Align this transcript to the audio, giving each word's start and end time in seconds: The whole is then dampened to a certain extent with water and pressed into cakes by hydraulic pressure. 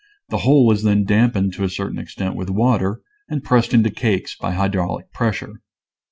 The 0.29 0.39
whole 0.39 0.71
is 0.71 0.81
then 0.81 1.03
dampened 1.03 1.53
to 1.53 1.63
a 1.63 1.69
certain 1.69 1.99
extent 1.99 2.35
with 2.35 2.49
water 2.49 3.01
and 3.29 3.43
pressed 3.43 3.71
into 3.71 3.91
cakes 3.91 4.35
by 4.35 4.53
hydraulic 4.53 5.11
pressure. 5.13 5.61